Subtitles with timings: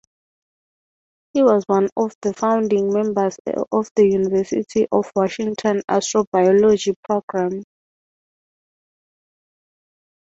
[1.33, 3.37] He was one of the founding members
[3.71, 7.61] of the University of Washington Astrobiology program.